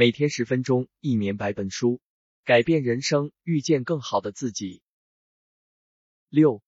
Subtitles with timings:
[0.00, 2.00] 每天十分钟，一年百本书，
[2.44, 4.80] 改变人生，遇见更好的自己。
[6.28, 6.62] 六，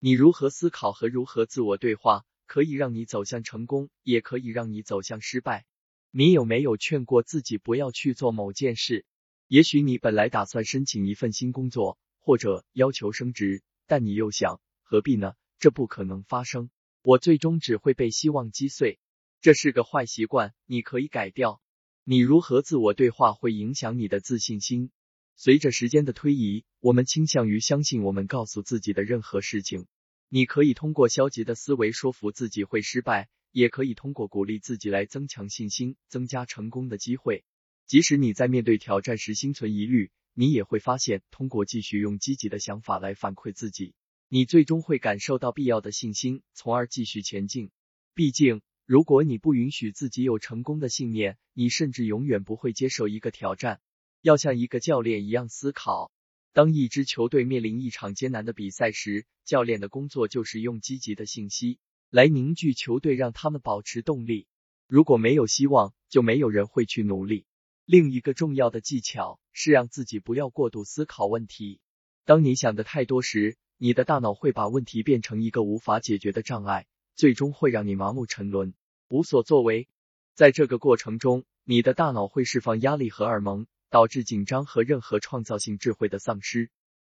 [0.00, 5.66] 你如何思考和如何自我对话，可以让你走向成功，也可以让你走向失败。
[6.10, 9.06] 你有没有劝过自己不要去做某件事？
[9.46, 15.34] 也许你本来打算申请一份新工作，或者要求升职，但你又想，何必呢？
[15.60, 16.70] 这不可能发生，
[17.02, 18.98] 我最终只会被希望击碎。
[19.40, 21.60] 这是个坏习惯，你可以改掉。
[22.06, 24.90] 你如何自我对话会影响你的自信心。
[25.36, 29.86] 随着时间的推移，我们倾向于相信我们告诉自己的任何事情。
[30.28, 37.42] 你可以通过消极的思维说服自己会失败，也可以通过鼓励自己来增强信心，增加成功的机会。
[37.86, 43.94] 即使你在面对挑战时心存疑虑，你也会发现，通过继续用积极的想法来反馈自己，
[44.28, 47.70] 你最终会感受到必要的信心，从而继续前进。
[48.14, 53.80] 毕竟，如果你不允许自己有成功的信念，你甚至永远不会接受一个挑战。
[54.20, 56.12] 要像一个教练一样思考。
[56.52, 61.78] 当一支球队面临一场艰难的比赛时，教练的工作就是用积极的信息
[62.10, 64.46] 来凝聚球队，让他们保持动力。
[64.86, 67.46] 如果没有希望，就没有人会去努力。
[67.86, 71.80] 另一个重要的技巧是让自己不要过度思考问题。
[72.24, 78.74] 当你想的太多时，你的大脑会把问题变成一个无法解决的障碍，最终会让你麻木沉沦，
[79.08, 79.88] 无所作为。
[80.34, 83.66] 在这个过程中，你的大脑会释放压力荷尔蒙。
[83.90, 86.68] 导致紧张和任何创造性智慧的丧失，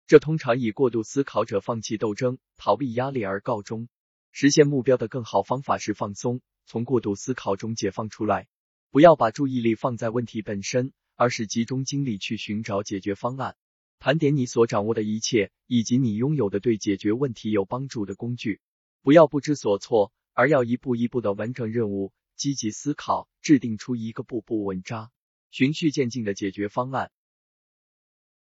[0.08, 3.88] 这通常以过度思考者放弃斗争、逃避压力而告终。
[4.32, 8.48] 实现目标的更好方法是放松，从过度思考中解放出来，
[8.90, 13.54] 不要把注意力放在问题本身，而是集中精力去寻找解决方案。
[14.00, 18.60] 盘点你所掌握的一切，以及你拥有的对解决问题有帮助的工具，
[19.02, 22.12] 不要不知所措，而要一步一步的完成任务。
[22.34, 25.10] 积极思考，制定出一个步步稳扎。
[25.50, 27.12] 循序渐进的解决方案，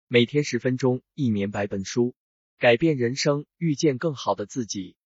[0.08, 2.16] 每天十分钟，一年百本书，
[2.58, 4.96] 改变人生，遇见更好的自己。